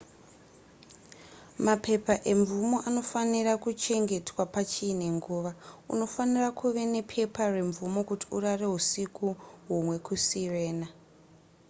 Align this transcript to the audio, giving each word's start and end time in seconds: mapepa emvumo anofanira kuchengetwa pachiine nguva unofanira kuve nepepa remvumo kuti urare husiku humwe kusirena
mapepa 1.65 2.13
emvumo 2.31 2.77
anofanira 2.87 3.53
kuchengetwa 3.63 4.41
pachiine 4.53 5.05
nguva 5.17 5.51
unofanira 5.93 6.47
kuve 6.59 6.81
nepepa 6.93 7.43
remvumo 7.55 7.99
kuti 8.09 8.25
urare 8.37 8.65
husiku 8.73 9.27
humwe 9.67 9.95
kusirena 10.05 10.87